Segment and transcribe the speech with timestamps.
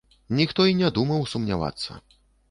[0.37, 1.99] Ніхто і не думаў сумнявацца.